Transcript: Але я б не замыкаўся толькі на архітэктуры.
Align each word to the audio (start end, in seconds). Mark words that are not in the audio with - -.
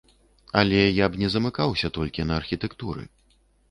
Але 0.61 0.79
я 0.79 1.05
б 1.11 1.21
не 1.25 1.31
замыкаўся 1.35 1.95
толькі 2.01 2.29
на 2.31 2.43
архітэктуры. 2.43 3.03